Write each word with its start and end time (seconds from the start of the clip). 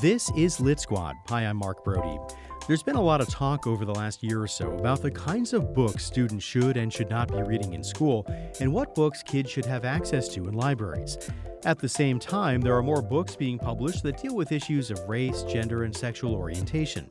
This 0.00 0.30
is 0.36 0.60
Lit 0.60 0.78
Squad. 0.78 1.16
Hi, 1.28 1.42
I'm 1.42 1.56
Mark 1.56 1.82
Brodie. 1.82 2.20
There's 2.68 2.84
been 2.84 2.94
a 2.94 3.02
lot 3.02 3.20
of 3.20 3.28
talk 3.28 3.66
over 3.66 3.84
the 3.84 3.94
last 3.94 4.22
year 4.22 4.40
or 4.40 4.46
so 4.46 4.70
about 4.70 5.02
the 5.02 5.10
kinds 5.10 5.52
of 5.52 5.74
books 5.74 6.04
students 6.04 6.44
should 6.44 6.76
and 6.76 6.92
should 6.92 7.10
not 7.10 7.32
be 7.32 7.42
reading 7.42 7.72
in 7.72 7.82
school, 7.82 8.24
and 8.60 8.72
what 8.72 8.94
books 8.94 9.24
kids 9.24 9.50
should 9.50 9.64
have 9.64 9.84
access 9.84 10.28
to 10.28 10.46
in 10.46 10.54
libraries. 10.54 11.18
At 11.64 11.80
the 11.80 11.88
same 11.88 12.20
time, 12.20 12.60
there 12.60 12.76
are 12.76 12.82
more 12.82 13.02
books 13.02 13.34
being 13.34 13.58
published 13.58 14.04
that 14.04 14.22
deal 14.22 14.36
with 14.36 14.52
issues 14.52 14.92
of 14.92 15.00
race, 15.08 15.42
gender, 15.42 15.82
and 15.82 15.96
sexual 15.96 16.36
orientation. 16.36 17.10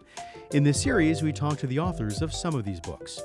In 0.53 0.63
this 0.63 0.81
series, 0.81 1.21
we 1.21 1.33
talk 1.33 1.57
to 1.57 1.67
the 1.67 1.79
authors 1.79 2.21
of 2.21 2.33
some 2.33 2.55
of 2.55 2.63
these 2.63 2.79
books. 2.79 3.21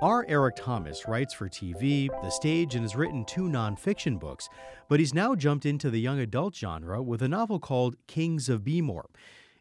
R. 0.00 0.24
Eric 0.28 0.54
Thomas 0.54 1.08
writes 1.08 1.34
for 1.34 1.48
TV, 1.48 2.08
the 2.22 2.30
stage, 2.30 2.76
and 2.76 2.84
has 2.84 2.94
written 2.94 3.24
two 3.24 3.48
nonfiction 3.48 4.16
books, 4.20 4.48
but 4.88 5.00
he's 5.00 5.12
now 5.12 5.34
jumped 5.34 5.66
into 5.66 5.90
the 5.90 5.98
young 5.98 6.20
adult 6.20 6.54
genre 6.54 7.02
with 7.02 7.20
a 7.20 7.26
novel 7.26 7.58
called 7.58 7.96
Kings 8.06 8.48
of 8.48 8.62
B'More. 8.62 9.06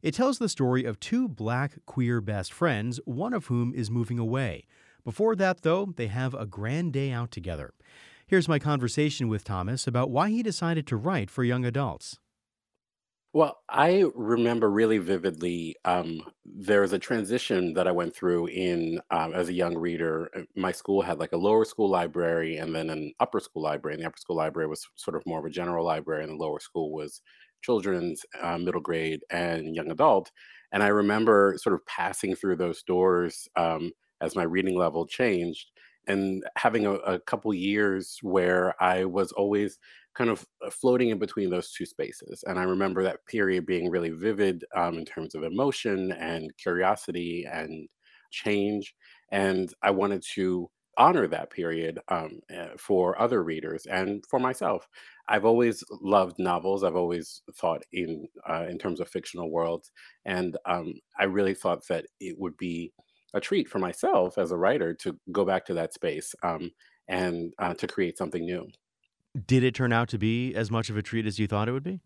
It 0.03 0.13
tells 0.13 0.37
the 0.37 0.47
story 0.47 0.85
of 0.85 0.99
two 0.99 1.27
black 1.27 1.79
queer 1.87 2.21
best 2.21 2.53
friends, 2.53 2.99
one 3.05 3.33
of 3.33 3.47
whom 3.47 3.73
is 3.73 3.89
moving 3.89 4.19
away. 4.19 4.67
Before 5.03 5.35
that, 5.35 5.63
though, 5.63 5.91
they 5.95 6.05
have 6.05 6.35
a 6.35 6.45
grand 6.45 6.93
day 6.93 7.11
out 7.11 7.31
together. 7.31 7.73
Here's 8.27 8.47
my 8.47 8.59
conversation 8.59 9.29
with 9.29 9.43
Thomas 9.43 9.87
about 9.87 10.11
why 10.11 10.29
he 10.29 10.43
decided 10.43 10.85
to 10.87 10.97
write 10.97 11.31
for 11.31 11.43
young 11.43 11.65
adults. 11.65 12.19
Well, 13.33 13.59
I 13.69 14.05
remember 14.15 14.69
really 14.71 14.97
vividly, 14.97 15.75
um, 15.85 16.21
there 16.45 16.81
was 16.81 16.93
a 16.93 16.99
transition 16.99 17.73
that 17.73 17.87
I 17.87 17.91
went 17.91 18.15
through 18.15 18.47
in 18.47 18.99
um, 19.11 19.33
as 19.33 19.49
a 19.49 19.53
young 19.53 19.77
reader. 19.77 20.29
Uh, 20.35 20.41
My 20.55 20.71
school 20.71 21.01
had 21.01 21.19
like 21.19 21.33
a 21.33 21.37
lower 21.37 21.65
school 21.65 21.89
library 21.89 22.57
and 22.57 22.73
then 22.73 22.89
an 22.89 23.13
upper 23.19 23.39
school 23.39 23.61
library. 23.61 23.95
And 23.95 24.03
the 24.03 24.07
upper 24.07 24.17
school 24.17 24.37
library 24.37 24.67
was 24.67 24.87
sort 24.95 25.15
of 25.15 25.23
more 25.25 25.39
of 25.39 25.45
a 25.45 25.49
general 25.49 25.85
library, 25.85 26.23
and 26.23 26.31
the 26.33 26.43
lower 26.43 26.59
school 26.59 26.91
was 26.91 27.21
children's, 27.61 28.25
uh, 28.41 28.57
middle 28.57 28.81
grade, 28.81 29.21
and 29.29 29.75
young 29.75 29.91
adult. 29.91 30.31
And 30.71 30.81
I 30.81 30.87
remember 30.87 31.55
sort 31.57 31.75
of 31.75 31.85
passing 31.85 32.35
through 32.35 32.55
those 32.57 32.81
doors 32.83 33.47
um, 33.55 33.91
as 34.21 34.35
my 34.35 34.43
reading 34.43 34.75
level 34.77 35.05
changed 35.05 35.71
and 36.07 36.43
having 36.57 36.85
a, 36.85 36.93
a 36.93 37.19
couple 37.19 37.53
years 37.53 38.19
where 38.21 38.81
I 38.81 39.05
was 39.05 39.31
always 39.33 39.77
kind 40.15 40.29
of 40.29 40.45
uh, 40.65 40.69
floating 40.69 41.09
in 41.09 41.19
between 41.19 41.49
those 41.49 41.71
two 41.71 41.85
spaces. 41.85 42.43
And 42.47 42.57
I 42.59 42.63
remember 42.63 43.03
that 43.03 43.25
period 43.27 43.65
being 43.65 43.89
really 43.89 44.09
vivid 44.09 44.65
um, 44.75 44.97
in 44.97 45.05
terms 45.05 45.35
of 45.35 45.43
emotion 45.43 46.11
and 46.13 46.55
curiosity 46.57 47.45
and 47.51 47.87
change. 48.31 48.95
And 49.31 49.73
I 49.83 49.91
wanted 49.91 50.23
to 50.35 50.69
honor 50.97 51.27
that 51.27 51.51
period 51.51 51.99
um, 52.09 52.39
uh, 52.55 52.69
for 52.77 53.19
other 53.21 53.43
readers 53.43 53.85
and 53.85 54.23
for 54.29 54.39
myself. 54.39 54.87
I've 55.29 55.45
always 55.45 55.83
loved 56.01 56.39
novels. 56.39 56.83
I've 56.83 56.95
always 56.95 57.41
thought 57.55 57.83
in 57.91 58.27
uh, 58.49 58.65
in 58.69 58.79
terms 58.79 58.99
of 58.99 59.09
fictional 59.09 59.51
worlds, 59.51 59.91
and 60.25 60.57
um, 60.65 60.93
I 61.19 61.25
really 61.25 61.53
thought 61.53 61.85
that 61.89 62.05
it 62.19 62.37
would 62.39 62.57
be 62.57 62.93
a 63.37 63.41
treat 63.41 63.69
for 63.69 63.79
myself 63.79 64.37
as 64.37 64.51
a 64.51 64.57
writer 64.57 64.93
to 64.95 65.17
go 65.31 65.45
back 65.45 65.65
to 65.65 65.73
that 65.75 65.93
space 65.93 66.35
um, 66.43 66.71
and 67.07 67.53
uh, 67.59 67.73
to 67.75 67.87
create 67.87 68.17
something 68.17 68.45
new. 68.45 68.67
Did 69.45 69.63
it 69.63 69.75
turn 69.75 69.93
out 69.93 70.09
to 70.09 70.17
be 70.17 70.53
as 70.55 70.71
much 70.71 70.89
of 70.89 70.97
a 70.97 71.01
treat 71.01 71.25
as 71.25 71.39
you 71.39 71.47
thought 71.47 71.69
it 71.69 71.71
would 71.71 71.83
be? 71.83 72.01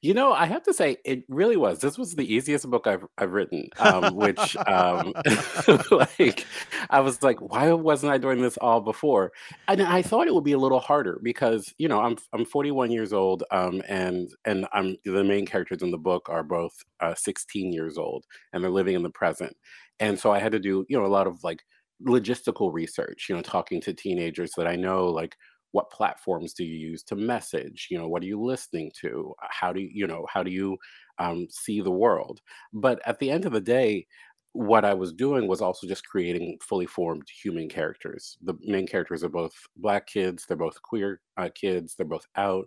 You 0.00 0.14
know, 0.14 0.32
I 0.32 0.46
have 0.46 0.62
to 0.64 0.74
say 0.74 0.98
it 1.04 1.24
really 1.28 1.56
was. 1.56 1.80
This 1.80 1.98
was 1.98 2.14
the 2.14 2.32
easiest 2.32 2.68
book 2.70 2.86
I've 2.86 3.04
I've 3.16 3.32
written, 3.32 3.68
um, 3.78 4.14
which 4.14 4.56
um, 4.66 5.12
like 5.90 6.46
I 6.90 7.00
was 7.00 7.22
like, 7.22 7.40
why 7.40 7.72
wasn't 7.72 8.12
I 8.12 8.18
doing 8.18 8.40
this 8.40 8.56
all 8.58 8.80
before? 8.80 9.32
And 9.66 9.82
I 9.82 10.02
thought 10.02 10.28
it 10.28 10.34
would 10.34 10.44
be 10.44 10.52
a 10.52 10.58
little 10.58 10.80
harder 10.80 11.18
because 11.22 11.74
you 11.78 11.88
know 11.88 12.00
I'm 12.00 12.16
I'm 12.32 12.44
41 12.44 12.92
years 12.92 13.12
old, 13.12 13.42
um, 13.50 13.82
and 13.88 14.28
and 14.44 14.66
I'm 14.72 14.96
the 15.04 15.24
main 15.24 15.46
characters 15.46 15.82
in 15.82 15.90
the 15.90 15.98
book 15.98 16.28
are 16.28 16.44
both 16.44 16.84
uh, 17.00 17.14
16 17.14 17.72
years 17.72 17.98
old, 17.98 18.24
and 18.52 18.62
they're 18.62 18.70
living 18.70 18.94
in 18.94 19.02
the 19.02 19.10
present, 19.10 19.56
and 20.00 20.18
so 20.18 20.32
I 20.32 20.38
had 20.38 20.52
to 20.52 20.58
do 20.58 20.84
you 20.88 20.98
know 20.98 21.06
a 21.06 21.08
lot 21.08 21.26
of 21.26 21.42
like 21.44 21.62
logistical 22.06 22.72
research, 22.72 23.26
you 23.28 23.34
know, 23.34 23.42
talking 23.42 23.80
to 23.82 23.92
teenagers 23.92 24.52
that 24.56 24.68
I 24.68 24.76
know 24.76 25.06
like 25.06 25.36
what 25.72 25.90
platforms 25.90 26.54
do 26.54 26.64
you 26.64 26.76
use 26.76 27.02
to 27.04 27.16
message? 27.16 27.88
You 27.90 27.98
know 27.98 28.08
what 28.08 28.22
are 28.22 28.26
you 28.26 28.42
listening 28.42 28.90
to? 29.00 29.34
Uh, 29.42 29.48
how 29.50 29.72
do 29.72 29.80
you 29.80 29.90
you 29.92 30.06
know 30.06 30.26
how 30.32 30.42
do 30.42 30.50
you 30.50 30.76
um, 31.18 31.46
see 31.50 31.80
the 31.80 31.90
world? 31.90 32.40
But 32.72 33.00
at 33.06 33.18
the 33.18 33.30
end 33.30 33.44
of 33.44 33.52
the 33.52 33.60
day 33.60 34.06
what 34.52 34.84
i 34.84 34.94
was 34.94 35.12
doing 35.12 35.46
was 35.46 35.60
also 35.60 35.86
just 35.86 36.06
creating 36.08 36.56
fully 36.62 36.86
formed 36.86 37.24
human 37.42 37.68
characters. 37.68 38.38
The 38.42 38.54
main 38.62 38.86
characters 38.86 39.22
are 39.22 39.28
both 39.28 39.52
black 39.76 40.06
kids 40.06 40.46
they're 40.46 40.56
both 40.56 40.80
queer 40.82 41.20
uh, 41.36 41.50
kids 41.54 41.94
they're 41.94 42.06
both 42.06 42.26
out. 42.36 42.66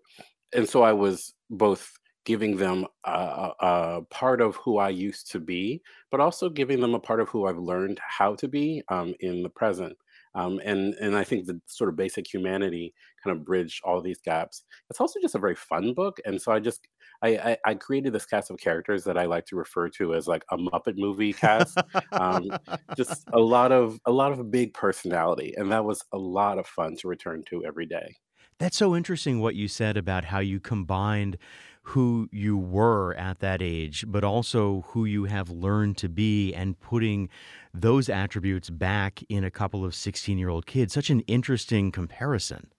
And 0.53 0.67
so 0.69 0.83
i 0.83 0.93
was 0.93 1.33
both 1.49 1.91
giving 2.25 2.57
them 2.57 2.85
a, 3.03 3.51
a 3.59 4.01
part 4.09 4.41
of 4.41 4.55
who 4.57 4.77
i 4.77 4.89
used 4.89 5.31
to 5.31 5.39
be 5.39 5.81
but 6.09 6.19
also 6.19 6.49
giving 6.49 6.79
them 6.79 6.93
a 6.93 6.99
part 6.99 7.19
of 7.19 7.29
who 7.29 7.47
i've 7.47 7.57
learned 7.57 7.99
how 8.05 8.35
to 8.35 8.47
be 8.47 8.83
um, 8.89 9.13
in 9.19 9.43
the 9.43 9.49
present 9.49 9.97
um, 10.33 10.61
and 10.63 10.93
and 10.95 11.15
I 11.15 11.23
think 11.23 11.45
the 11.45 11.59
sort 11.65 11.89
of 11.89 11.95
basic 11.95 12.31
humanity 12.31 12.93
kind 13.23 13.35
of 13.35 13.43
bridged 13.43 13.81
all 13.83 14.01
these 14.01 14.21
gaps. 14.21 14.63
It's 14.89 15.01
also 15.01 15.19
just 15.21 15.35
a 15.35 15.39
very 15.39 15.55
fun 15.55 15.93
book, 15.93 16.19
and 16.25 16.41
so 16.41 16.51
I 16.51 16.59
just 16.59 16.87
I, 17.21 17.29
I, 17.29 17.57
I 17.65 17.73
created 17.75 18.13
this 18.13 18.25
cast 18.25 18.49
of 18.49 18.57
characters 18.57 19.03
that 19.03 19.17
I 19.17 19.25
like 19.25 19.45
to 19.47 19.55
refer 19.55 19.89
to 19.89 20.15
as 20.15 20.27
like 20.27 20.43
a 20.49 20.57
Muppet 20.57 20.97
movie 20.97 21.33
cast. 21.33 21.77
Um, 22.13 22.51
just 22.95 23.27
a 23.33 23.39
lot 23.39 23.71
of 23.71 23.99
a 24.05 24.11
lot 24.11 24.31
of 24.31 24.51
big 24.51 24.73
personality, 24.73 25.53
and 25.57 25.71
that 25.71 25.83
was 25.83 26.03
a 26.13 26.17
lot 26.17 26.57
of 26.57 26.65
fun 26.65 26.95
to 26.97 27.07
return 27.07 27.43
to 27.49 27.65
every 27.65 27.85
day. 27.85 28.15
That's 28.57 28.77
so 28.77 28.95
interesting 28.95 29.39
what 29.39 29.55
you 29.55 29.67
said 29.67 29.97
about 29.97 30.25
how 30.25 30.39
you 30.39 30.59
combined 30.59 31.37
who 31.83 32.29
you 32.31 32.57
were 32.57 33.13
at 33.15 33.39
that 33.39 33.61
age, 33.61 34.05
but 34.07 34.23
also 34.23 34.81
who 34.89 35.05
you 35.05 35.25
have 35.25 35.49
learned 35.49 35.97
to 35.97 36.09
be 36.09 36.53
and 36.53 36.79
putting 36.79 37.29
those 37.73 38.09
attributes 38.09 38.69
back 38.69 39.21
in 39.29 39.43
a 39.43 39.51
couple 39.51 39.83
of 39.83 39.95
16 39.95 40.37
year 40.37 40.49
old 40.49 40.65
kids. 40.65 40.93
Such 40.93 41.09
an 41.09 41.21
interesting 41.21 41.91
comparison. 41.91 42.71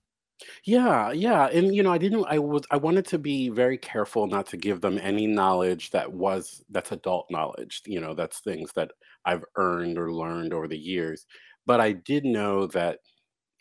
Yeah, 0.64 1.12
yeah, 1.12 1.46
and 1.46 1.74
you 1.74 1.82
know, 1.82 1.92
I 1.92 1.98
didn't. 1.98 2.24
I 2.28 2.38
was. 2.38 2.62
I 2.70 2.76
wanted 2.76 3.06
to 3.06 3.18
be 3.18 3.48
very 3.48 3.78
careful 3.78 4.26
not 4.26 4.46
to 4.46 4.56
give 4.56 4.80
them 4.80 4.98
any 4.98 5.26
knowledge 5.26 5.90
that 5.90 6.12
was 6.12 6.64
that's 6.68 6.90
adult 6.92 7.26
knowledge. 7.30 7.82
You 7.86 8.00
know, 8.00 8.14
that's 8.14 8.40
things 8.40 8.72
that 8.74 8.90
I've 9.24 9.44
earned 9.56 9.98
or 9.98 10.12
learned 10.12 10.52
over 10.52 10.66
the 10.66 10.78
years. 10.78 11.26
But 11.64 11.80
I 11.80 11.92
did 11.92 12.24
know 12.24 12.66
that 12.68 12.98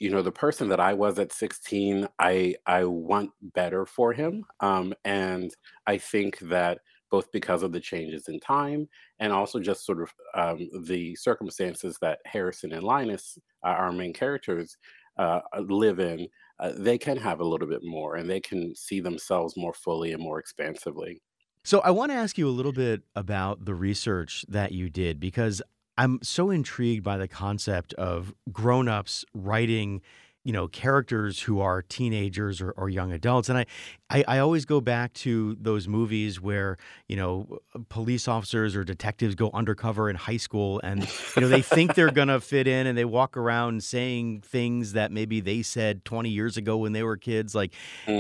you 0.02 0.10
know 0.10 0.22
the 0.22 0.32
person 0.32 0.70
that 0.70 0.80
I 0.80 0.94
was 0.94 1.20
at 1.20 1.32
16, 1.32 2.08
I 2.20 2.56
I 2.66 2.86
want 2.86 3.32
better 3.42 3.86
for 3.86 4.14
him, 4.14 4.46
um, 4.60 4.94
and 5.06 5.56
I 5.88 5.98
think 5.98 6.40
that 6.40 6.80
both 7.12 7.32
because 7.32 7.62
of 7.62 7.72
the 7.74 7.80
changes 7.80 8.28
in 8.28 8.40
time 8.40 8.88
and 9.20 9.34
also 9.34 9.60
just 9.60 9.86
sort 9.86 10.02
of 10.02 10.14
um, 10.34 10.70
the 10.86 11.16
circumstances 11.16 11.98
that 12.02 12.20
Harrison 12.26 12.72
and 12.72 12.84
Linus, 12.84 13.38
uh, 13.66 13.68
our 13.68 13.92
main 13.92 14.14
characters, 14.14 14.78
uh, 15.18 15.42
live 15.60 16.00
in, 16.00 16.30
uh, 16.60 16.72
they 16.78 16.98
can 16.98 17.18
have 17.18 17.42
a 17.42 17.46
little 17.46 17.68
bit 17.68 17.84
more 17.84 18.16
and 18.16 18.30
they 18.30 18.40
can 18.40 18.74
see 18.76 19.02
themselves 19.02 19.58
more 19.58 19.74
fully 19.74 20.14
and 20.14 20.24
more 20.24 20.40
expansively. 20.40 21.22
So, 21.64 21.80
I 21.82 21.92
want 21.92 22.12
to 22.12 22.16
ask 22.16 22.38
you 22.38 22.48
a 22.48 22.50
little 22.50 22.72
bit 22.72 23.04
about 23.16 23.66
the 23.66 23.76
research 23.76 24.46
that 24.48 24.72
you 24.72 24.90
did 24.90 25.20
because 25.20 25.62
I'm 26.02 26.20
so 26.24 26.50
intrigued 26.50 27.04
by 27.04 27.18
the 27.18 27.28
concept 27.28 27.94
of 27.96 28.34
grown-ups 28.52 29.24
writing, 29.36 30.02
you 30.44 30.52
know, 30.52 30.68
characters 30.68 31.40
who 31.42 31.60
are 31.62 31.84
teenagers 31.84 32.60
or, 32.62 32.72
or 32.72 32.90
young 32.90 33.12
adults. 33.12 33.50
And 33.50 33.60
I, 33.60 33.66
I, 34.10 34.24
I 34.28 34.40
always 34.40 34.66
go 34.66 34.82
back 34.82 35.14
to 35.14 35.56
those 35.60 35.88
movies 35.88 36.42
where, 36.42 36.78
you 37.08 37.16
know, 37.16 37.60
police 37.90 38.28
officers 38.28 38.76
or 38.76 38.84
detectives 38.84 39.36
go 39.36 39.52
undercover 39.54 40.10
in 40.10 40.16
high 40.16 40.38
school 40.38 40.82
and, 40.84 41.08
you 41.36 41.42
know, 41.44 41.50
they 41.50 41.62
think 41.62 41.94
they're 41.94 42.10
going 42.10 42.30
to 42.30 42.42
fit 42.42 42.68
in 42.68 42.88
and 42.88 42.98
they 42.98 43.06
walk 43.06 43.38
around 43.38 43.84
saying 43.84 44.42
things 44.42 44.94
that 44.94 45.12
maybe 45.12 45.42
they 45.42 45.62
said 45.62 46.04
20 46.06 46.32
years 46.32 46.58
ago 46.58 46.78
when 46.78 46.94
they 46.94 47.04
were 47.04 47.18
kids. 47.18 47.56
Like, 47.56 47.76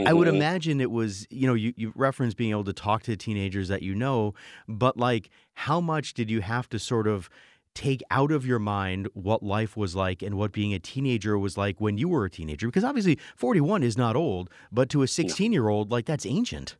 I 0.05 0.13
would 0.13 0.27
hmm 0.27 0.41
imagine 0.41 0.81
it 0.81 0.91
was, 0.91 1.27
you 1.29 1.47
know, 1.47 1.53
you, 1.53 1.73
you 1.77 1.93
referenced 1.95 2.37
being 2.37 2.51
able 2.51 2.63
to 2.65 2.73
talk 2.73 3.03
to 3.03 3.15
teenagers 3.15 3.67
that 3.67 3.83
you 3.83 3.93
know, 3.95 4.33
but 4.67 4.97
like, 4.97 5.29
how 5.53 5.79
much 5.81 6.13
did 6.13 6.29
you 6.29 6.41
have 6.41 6.69
to 6.69 6.79
sort 6.79 7.07
of 7.07 7.29
take 7.75 8.01
out 8.11 8.31
of 8.31 8.45
your 8.45 8.59
mind 8.59 9.07
what 9.13 9.43
life 9.43 9.77
was 9.77 9.95
like 9.95 10.21
and 10.21 10.35
what 10.37 10.51
being 10.51 10.73
a 10.73 10.79
teenager 10.79 11.37
was 11.37 11.57
like 11.57 11.79
when 11.81 11.97
you 11.97 12.09
were 12.09 12.25
a 12.25 12.29
teenager? 12.29 12.67
Because 12.67 12.83
obviously 12.83 13.19
41 13.35 13.83
is 13.83 13.97
not 13.97 14.15
old, 14.15 14.49
but 14.71 14.89
to 14.89 15.01
a 15.03 15.07
16 15.07 15.53
year 15.53 15.69
old, 15.69 15.91
like 15.91 16.05
that's 16.05 16.25
ancient. 16.25 16.77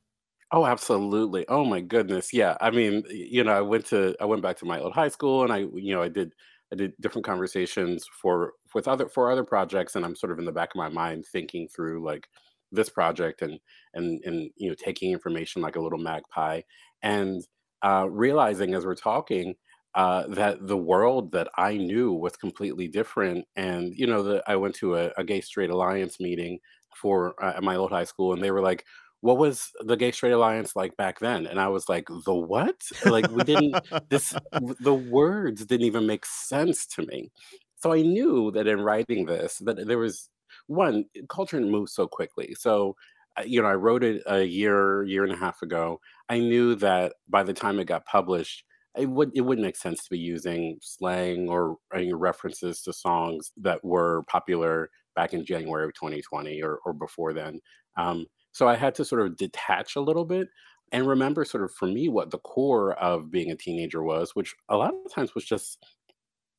Oh, 0.52 0.66
absolutely. 0.66 1.46
Oh 1.48 1.64
my 1.64 1.80
goodness. 1.80 2.34
Yeah. 2.34 2.58
I 2.60 2.72
mean, 2.72 3.04
you 3.10 3.44
know, 3.44 3.54
I 3.54 3.62
went 3.62 3.86
to 3.88 4.16
I 4.20 4.26
went 4.26 4.42
back 4.42 4.58
to 4.58 4.66
my 4.66 4.80
old 4.80 4.94
high 4.94 5.08
school 5.08 5.44
and 5.44 5.54
I, 5.54 5.60
you 5.60 5.96
know, 5.96 6.02
I 6.02 6.10
did 6.10 6.34
I 6.74 6.76
did 6.76 6.94
different 7.00 7.26
conversations 7.26 8.06
for 8.22 8.54
with 8.74 8.88
other 8.88 9.08
for 9.08 9.32
other 9.32 9.46
projects 9.46 9.96
and 9.96 10.04
I'm 10.04 10.16
sort 10.16 10.32
of 10.32 10.40
in 10.40 10.46
the 10.46 10.52
back 10.52 10.70
of 10.72 10.76
my 10.76 10.90
mind 10.90 11.26
thinking 11.26 11.70
through 11.70 12.04
like 12.04 12.28
this 12.72 12.90
project 12.90 13.42
and 13.42 13.60
and 13.94 14.22
and 14.26 14.52
you 14.58 14.68
know, 14.70 14.76
taking 14.76 15.14
information 15.14 15.62
like 15.62 15.78
a 15.78 15.82
little 15.82 16.00
magpie 16.00 16.62
and 17.02 17.42
uh 17.82 18.08
realizing 18.10 18.74
as 18.74 18.86
we're 18.86 18.96
talking 18.96 19.56
uh 19.96 20.26
that 20.28 20.66
the 20.66 20.78
world 20.78 21.32
that 21.34 21.50
I 21.58 21.78
knew 21.78 22.14
was 22.14 22.38
completely 22.38 22.88
different 22.88 23.46
and 23.56 23.94
you 23.96 24.08
know, 24.08 24.24
the 24.24 24.44
I 24.48 24.56
went 24.56 24.76
to 24.76 24.96
a, 24.96 25.12
a 25.18 25.24
gay 25.24 25.42
straight 25.42 25.70
alliance 25.70 26.20
meeting 26.20 26.60
for 26.96 27.36
uh, 27.44 27.54
at 27.58 27.64
my 27.64 27.76
old 27.76 27.92
high 27.92 28.04
school 28.06 28.34
and 28.34 28.42
they 28.44 28.52
were 28.52 28.62
like 28.62 28.86
what 29.22 29.38
was 29.38 29.72
the 29.82 29.96
Gay 29.96 30.12
Straight 30.12 30.32
Alliance 30.32 30.76
like 30.76 30.98
back 30.98 31.20
then? 31.20 31.46
And 31.46 31.60
I 31.60 31.68
was 31.68 31.88
like, 31.88 32.08
the 32.26 32.34
what? 32.34 32.82
Like 33.06 33.30
we 33.30 33.44
didn't 33.44 33.78
this 34.10 34.36
the 34.80 34.94
words 34.94 35.66
didn't 35.66 35.86
even 35.86 36.08
make 36.08 36.26
sense 36.26 36.86
to 36.88 37.06
me. 37.06 37.32
So 37.78 37.94
I 37.94 38.02
knew 38.02 38.52
that 38.52 38.68
in 38.68 38.82
writing 38.82 39.26
this 39.26 39.58
that 39.60 39.88
there 39.88 39.98
was 39.98 40.30
one 40.68 41.06
culture 41.30 41.60
moves 41.62 41.94
so 41.94 42.08
quickly. 42.08 42.56
So 42.60 42.96
uh, 43.38 43.44
you 43.46 43.62
know, 43.62 43.68
I 43.68 43.76
wrote 43.76 44.04
it 44.04 44.24
a 44.28 44.44
year, 44.44 45.04
year 45.04 45.24
and 45.24 45.34
a 45.34 45.38
half 45.38 45.62
ago. 45.62 46.00
I 46.28 46.40
knew 46.40 46.76
that 46.76 47.14
by 47.30 47.44
the 47.44 47.54
time 47.54 47.80
it 47.80 47.86
got 47.86 48.06
published, 48.06 48.64
it 48.98 49.10
would 49.10 49.32
it 49.36 49.42
wouldn't 49.42 49.66
make 49.66 49.78
sense 49.78 50.04
to 50.04 50.10
be 50.10 50.20
using 50.20 50.78
slang 50.82 51.48
or 51.50 51.78
any 51.96 52.14
references 52.14 52.82
to 52.84 52.94
songs 52.94 53.52
that 53.58 53.84
were 53.84 54.24
popular 54.24 54.90
back 55.16 55.34
in 55.34 55.46
January 55.46 55.86
of 55.86 55.94
2020 55.94 56.62
or, 56.62 56.80
or 56.86 56.94
before 56.94 57.34
then. 57.34 57.60
Um, 57.98 58.26
so 58.52 58.68
I 58.68 58.76
had 58.76 58.96
to 58.96 59.06
sort 59.06 59.22
of 59.22 59.38
detach 59.38 59.96
a 59.96 60.02
little 60.02 60.26
bit 60.26 60.48
and 60.92 61.08
remember 61.08 61.46
sort 61.46 61.64
of 61.64 61.72
for 61.74 61.88
me 61.88 62.10
what 62.10 62.32
the 62.32 62.40
core 62.40 62.94
of 62.94 63.32
being 63.32 63.52
a 63.52 63.56
teenager 63.56 64.04
was, 64.04 64.36
which 64.36 64.56
a 64.70 64.76
lot 64.76 64.94
of 64.94 65.14
times 65.14 65.34
was 65.36 65.46
just 65.46 65.86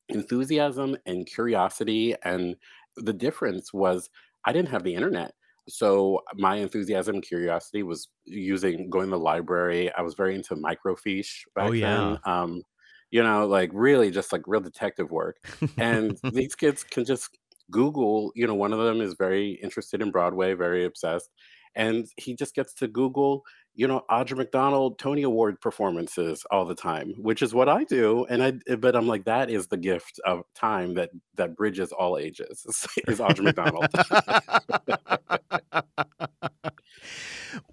enthusiasm 0.09 0.97
and 1.05 1.27
curiosity. 1.27 2.15
And 2.23 2.55
the 2.95 3.13
difference 3.13 3.73
was 3.73 4.09
I 4.45 4.53
didn't 4.53 4.69
have 4.69 4.83
the 4.83 4.95
internet. 4.95 5.33
So 5.67 6.21
my 6.35 6.55
enthusiasm 6.57 7.15
and 7.15 7.23
curiosity 7.23 7.83
was 7.83 8.09
using 8.25 8.89
going 8.89 9.05
to 9.07 9.11
the 9.11 9.19
library. 9.19 9.91
I 9.93 10.01
was 10.01 10.13
very 10.15 10.35
into 10.35 10.55
microfiche 10.55 11.41
Oh, 11.59 11.71
back 11.71 11.73
yeah. 11.73 12.15
then. 12.15 12.19
Um, 12.25 12.63
you 13.11 13.23
know, 13.23 13.45
like 13.47 13.69
really 13.73 14.11
just 14.11 14.31
like 14.31 14.41
real 14.47 14.61
detective 14.61 15.11
work. 15.11 15.37
And 15.77 16.17
these 16.31 16.55
kids 16.55 16.83
can 16.83 17.05
just 17.05 17.37
Google, 17.71 18.31
you 18.35 18.47
know, 18.47 18.55
one 18.55 18.73
of 18.73 18.79
them 18.79 19.01
is 19.01 19.15
very 19.17 19.51
interested 19.63 20.01
in 20.01 20.11
Broadway, 20.11 20.53
very 20.53 20.83
obsessed. 20.85 21.29
And 21.75 22.07
he 22.17 22.35
just 22.35 22.53
gets 22.55 22.73
to 22.75 22.87
Google, 22.87 23.43
you 23.73 23.87
know, 23.87 24.03
Audra 24.09 24.37
McDonald 24.37 24.99
Tony 24.99 25.23
Award 25.23 25.59
performances 25.61 26.43
all 26.51 26.65
the 26.65 26.75
time, 26.75 27.13
which 27.17 27.41
is 27.41 27.53
what 27.53 27.67
I 27.69 27.83
do. 27.85 28.25
And 28.25 28.43
I, 28.43 28.75
but 28.75 28.95
I'm 28.95 29.07
like, 29.07 29.25
that 29.25 29.49
is 29.49 29.67
the 29.67 29.77
gift 29.77 30.19
of 30.25 30.43
time 30.53 30.93
that 30.95 31.09
that 31.35 31.55
bridges 31.55 31.91
all 31.91 32.17
ages 32.17 32.65
is 33.07 33.19
Audra 33.19 33.43
McDonald. 33.43 33.87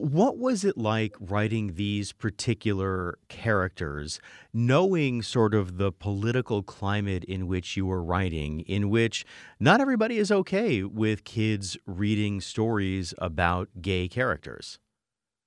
What 0.02 0.38
was 0.38 0.64
it 0.64 0.78
like 0.78 1.14
writing 1.20 1.74
these 1.74 2.12
particular 2.12 3.18
characters, 3.28 4.18
knowing 4.50 5.20
sort 5.20 5.54
of 5.54 5.76
the 5.76 5.92
political 5.92 6.62
climate 6.62 7.22
in 7.24 7.46
which 7.46 7.76
you 7.76 7.84
were 7.84 8.02
writing, 8.02 8.60
in 8.60 8.88
which 8.88 9.26
not 9.60 9.78
everybody 9.80 10.16
is 10.16 10.32
okay 10.32 10.82
with 10.84 11.24
kids 11.24 11.76
reading 11.84 12.40
stories 12.40 13.12
about 13.18 13.68
gay 13.82 14.08
characters? 14.08 14.78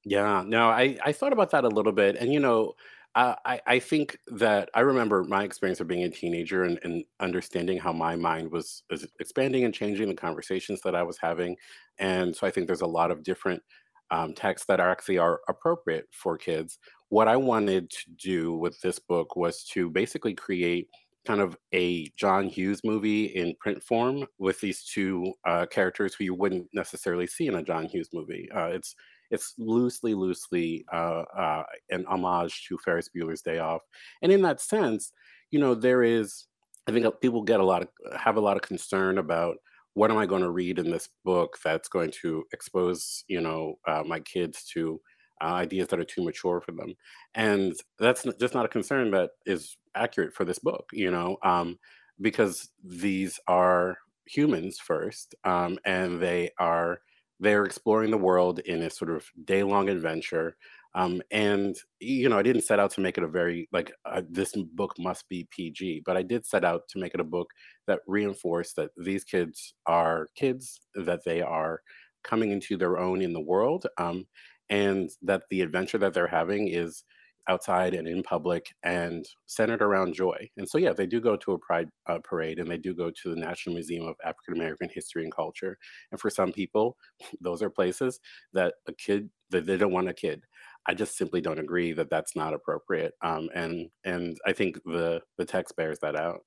Yeah, 0.05 0.43
no, 0.45 0.69
I 0.69 0.97
I 1.03 1.13
thought 1.13 1.33
about 1.33 1.51
that 1.51 1.63
a 1.63 1.69
little 1.69 1.93
bit, 1.93 2.17
and 2.17 2.33
you 2.33 2.39
know, 2.39 2.73
I 3.15 3.61
I 3.65 3.79
think 3.79 4.17
that 4.27 4.69
I 4.73 4.81
remember 4.81 5.23
my 5.23 5.43
experience 5.43 5.79
of 5.79 5.87
being 5.87 6.03
a 6.03 6.09
teenager 6.09 6.63
and, 6.63 6.77
and 6.83 7.05
understanding 7.21 7.77
how 7.79 7.93
my 7.93 8.15
mind 8.17 8.51
was, 8.51 8.83
was 8.89 9.07
expanding 9.19 9.63
and 9.63 9.73
changing 9.73 10.09
the 10.09 10.15
conversations 10.15 10.81
that 10.81 10.95
I 10.95 11.03
was 11.03 11.17
having, 11.19 11.55
and 11.97 12.35
so 12.35 12.45
I 12.45 12.51
think 12.51 12.67
there's 12.67 12.81
a 12.81 12.85
lot 12.87 13.11
of 13.11 13.23
different 13.23 13.63
um, 14.11 14.33
texts 14.33 14.67
that 14.67 14.79
are 14.79 14.91
actually 14.91 15.17
are 15.17 15.41
appropriate 15.47 16.05
for 16.11 16.37
kids. 16.37 16.77
What 17.09 17.27
I 17.27 17.35
wanted 17.35 17.89
to 17.89 18.11
do 18.17 18.53
with 18.53 18.79
this 18.81 18.99
book 18.99 19.35
was 19.35 19.63
to 19.73 19.89
basically 19.89 20.33
create 20.33 20.87
kind 21.25 21.39
of 21.39 21.57
a 21.73 22.09
John 22.17 22.47
Hughes 22.47 22.81
movie 22.83 23.25
in 23.25 23.55
print 23.59 23.81
form 23.81 24.25
with 24.39 24.59
these 24.59 24.83
two 24.83 25.33
uh, 25.45 25.65
characters 25.67 26.13
who 26.13 26.25
you 26.25 26.33
wouldn't 26.33 26.67
necessarily 26.73 27.27
see 27.27 27.47
in 27.47 27.55
a 27.55 27.63
John 27.63 27.85
Hughes 27.85 28.09
movie. 28.13 28.49
Uh, 28.53 28.67
it's 28.67 28.95
it's 29.31 29.55
loosely, 29.57 30.13
loosely 30.13 30.85
uh, 30.93 31.23
uh, 31.35 31.63
an 31.89 32.05
homage 32.07 32.65
to 32.67 32.77
Ferris 32.77 33.09
Bueller's 33.15 33.41
Day 33.41 33.59
Off, 33.59 33.81
and 34.21 34.31
in 34.31 34.41
that 34.43 34.61
sense, 34.61 35.11
you 35.51 35.59
know, 35.59 35.73
there 35.75 36.03
is. 36.03 36.45
I 36.85 36.91
think 36.91 37.05
uh, 37.05 37.11
people 37.11 37.41
get 37.41 37.61
a 37.61 37.65
lot 37.65 37.83
of 37.83 38.19
have 38.19 38.35
a 38.35 38.41
lot 38.41 38.57
of 38.57 38.63
concern 38.63 39.17
about 39.17 39.55
what 39.93 40.11
am 40.11 40.17
I 40.17 40.25
going 40.25 40.41
to 40.41 40.49
read 40.51 40.79
in 40.79 40.89
this 40.89 41.09
book 41.23 41.57
that's 41.63 41.87
going 41.89 42.11
to 42.21 42.43
expose, 42.51 43.23
you 43.27 43.41
know, 43.41 43.75
uh, 43.87 44.03
my 44.05 44.19
kids 44.19 44.63
to 44.73 44.99
uh, 45.41 45.53
ideas 45.53 45.87
that 45.89 45.99
are 45.99 46.05
too 46.05 46.23
mature 46.23 46.61
for 46.61 46.71
them, 46.71 46.95
and 47.35 47.73
that's 47.99 48.25
just 48.39 48.53
not 48.53 48.65
a 48.65 48.69
concern 48.69 49.11
that 49.11 49.31
is 49.45 49.77
accurate 49.95 50.33
for 50.33 50.45
this 50.45 50.59
book, 50.59 50.89
you 50.93 51.11
know, 51.11 51.37
um, 51.43 51.77
because 52.21 52.69
these 52.83 53.39
are 53.47 53.97
humans 54.25 54.79
first, 54.79 55.35
um, 55.43 55.77
and 55.85 56.21
they 56.21 56.51
are 56.59 56.99
they're 57.39 57.65
exploring 57.65 58.11
the 58.11 58.17
world 58.17 58.59
in 58.59 58.81
a 58.83 58.89
sort 58.89 59.11
of 59.11 59.25
day 59.43 59.63
long 59.63 59.89
adventure. 59.89 60.55
Um, 60.95 61.21
and 61.31 61.75
you 61.99 62.29
know, 62.29 62.37
I 62.37 62.43
didn't 62.43 62.63
set 62.63 62.79
out 62.79 62.91
to 62.91 63.01
make 63.01 63.17
it 63.17 63.23
a 63.23 63.27
very 63.27 63.67
like 63.71 63.91
uh, 64.05 64.21
this 64.29 64.53
book 64.73 64.93
must 64.99 65.27
be 65.29 65.47
PG, 65.51 66.03
but 66.05 66.17
I 66.17 66.23
did 66.23 66.45
set 66.45 66.63
out 66.63 66.83
to 66.89 66.99
make 66.99 67.13
it 67.13 67.19
a 67.19 67.23
book 67.25 67.49
that 67.87 67.99
reinforced 68.07 68.75
that 68.75 68.91
these 68.97 69.23
kids 69.23 69.73
are 69.87 70.27
kids, 70.35 70.79
that 70.95 71.21
they 71.25 71.41
are 71.41 71.81
coming 72.23 72.51
into 72.51 72.77
their 72.77 72.97
own 72.99 73.21
in 73.21 73.33
the 73.33 73.41
world, 73.41 73.87
um, 73.97 74.25
and 74.69 75.09
that 75.21 75.43
the 75.49 75.61
adventure 75.61 75.97
that 75.97 76.13
they're 76.13 76.27
having 76.27 76.67
is 76.69 77.03
outside 77.49 77.93
and 77.93 78.07
in 78.07 78.23
public 78.23 78.67
and 78.83 79.25
centered 79.47 79.81
around 79.81 80.13
joy. 80.13 80.49
And 80.57 80.67
so, 80.67 80.77
yeah, 80.77 80.93
they 80.93 81.05
do 81.05 81.19
go 81.19 81.35
to 81.37 81.53
a 81.53 81.59
pride 81.59 81.89
uh, 82.07 82.19
parade 82.23 82.59
and 82.59 82.69
they 82.69 82.77
do 82.77 82.93
go 82.93 83.11
to 83.11 83.29
the 83.29 83.35
National 83.35 83.73
Museum 83.75 84.05
of 84.07 84.15
African 84.23 84.53
American 84.55 84.89
History 84.89 85.23
and 85.23 85.33
Culture. 85.35 85.77
And 86.11 86.19
for 86.21 86.29
some 86.29 86.53
people, 86.53 86.95
those 87.41 87.61
are 87.61 87.69
places 87.69 88.19
that 88.53 88.75
a 88.87 88.93
kid 88.93 89.29
that 89.49 89.65
they 89.65 89.77
don't 89.77 89.91
want 89.91 90.09
a 90.09 90.13
kid. 90.13 90.43
I 90.85 90.93
just 90.93 91.17
simply 91.17 91.41
don't 91.41 91.59
agree 91.59 91.93
that 91.93 92.09
that's 92.09 92.35
not 92.35 92.53
appropriate. 92.53 93.13
Um, 93.21 93.49
and 93.53 93.89
and 94.03 94.37
I 94.45 94.53
think 94.53 94.77
the 94.85 95.21
the 95.37 95.45
text 95.45 95.75
bears 95.75 95.99
that 96.01 96.15
out. 96.15 96.41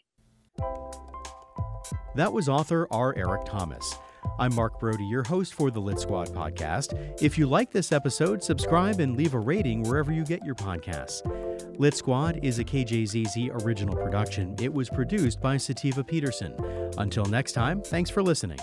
That 2.15 2.33
was 2.33 2.49
author 2.49 2.87
R. 2.91 3.15
Eric 3.17 3.45
Thomas. 3.45 3.95
I'm 4.39 4.55
Mark 4.55 4.81
Brodie, 4.81 5.05
your 5.05 5.23
host 5.23 5.55
for 5.55 5.71
the 5.71 5.81
Lit 5.81 5.99
Squad 5.99 6.29
podcast. 6.29 7.23
If 7.23 7.39
you 7.39 7.47
like 7.47 7.71
this 7.71 7.93
episode, 7.93 8.43
subscribe 8.43 9.01
and 9.01 9.17
leave 9.17 9.35
a 9.35 9.39
rating 9.39 9.83
wherever 9.83 10.13
you 10.13 10.25
get 10.25 10.45
your 10.45 10.55
podcasts. 10.55 11.23
Lit 11.79 11.95
Squad 11.95 12.41
is 12.43 12.59
a 12.59 12.65
KJZZ 12.65 13.65
original 13.65 13.95
production. 13.95 14.55
It 14.61 14.73
was 14.73 14.91
produced 14.91 15.41
by 15.41 15.57
Sativa 15.57 16.03
Peterson. 16.03 16.55
Until 16.99 17.25
next 17.27 17.53
time, 17.53 17.81
thanks 17.83 18.11
for 18.11 18.23
listening. 18.23 18.59